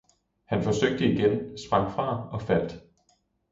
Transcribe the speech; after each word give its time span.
Han 0.45 0.63
forsøgte 0.63 1.05
igen, 1.11 1.57
sprang 1.67 1.91
fra 1.91 2.29
og 2.33 2.41
faldt. 2.41 2.75